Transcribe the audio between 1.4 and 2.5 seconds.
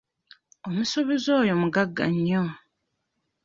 mugagga nnyo.